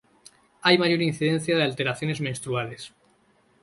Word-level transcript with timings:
Hay 0.63 0.79
mayor 0.79 0.99
incidencia 1.03 1.55
de 1.55 1.61
alteraciones 1.63 2.21
menstruales. 2.21 2.91